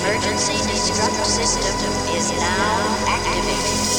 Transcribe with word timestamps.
emergency 0.00 0.54
destruct 0.68 1.24
system 1.24 1.92
is 2.16 2.30
now 2.32 2.96
activated. 3.06 3.94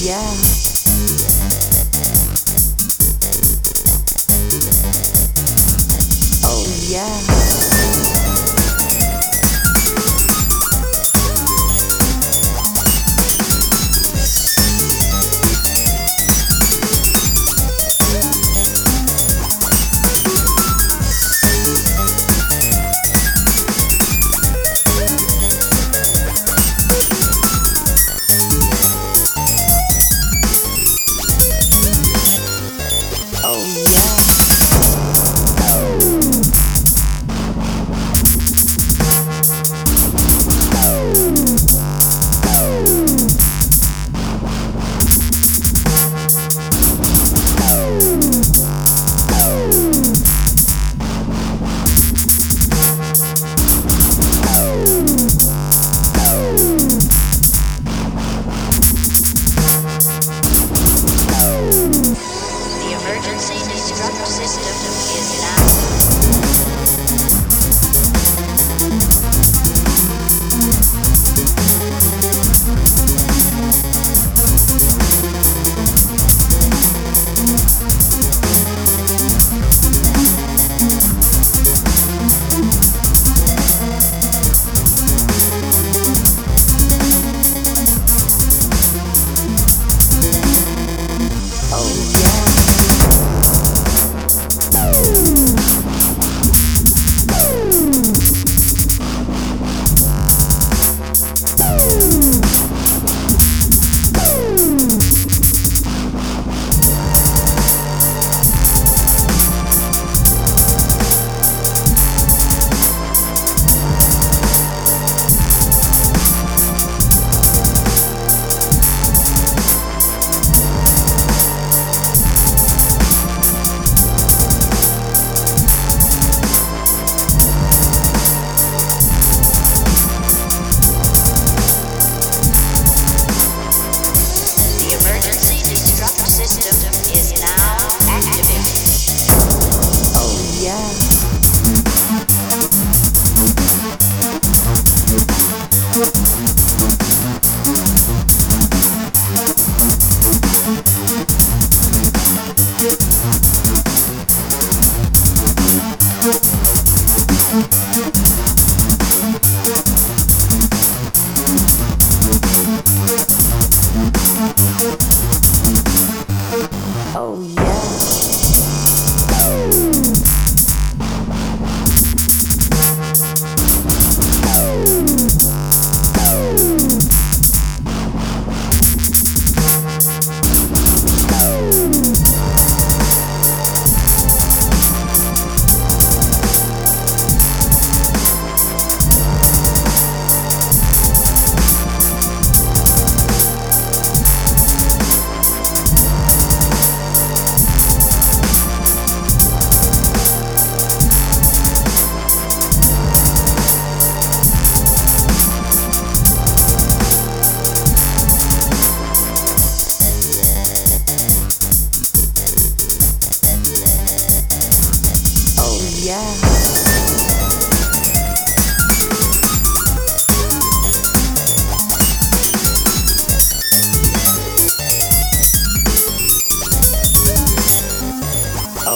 Yeah. 0.00 0.57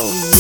Oh. 0.04 0.31